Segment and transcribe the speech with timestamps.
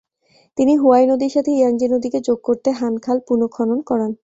[0.57, 4.11] তিনি হুয়াই নদীর সাথে ইয়াংজি নদীকে যোগ করতে হান খাল পুনঃখনন করান।